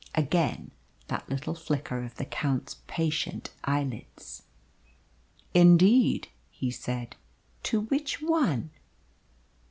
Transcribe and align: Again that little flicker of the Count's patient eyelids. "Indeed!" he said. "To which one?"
Again 0.15 0.71
that 1.09 1.29
little 1.29 1.53
flicker 1.53 2.03
of 2.03 2.15
the 2.15 2.25
Count's 2.25 2.77
patient 2.87 3.51
eyelids. 3.63 4.41
"Indeed!" 5.53 6.29
he 6.49 6.71
said. 6.71 7.15
"To 7.65 7.81
which 7.81 8.19
one?" 8.19 8.71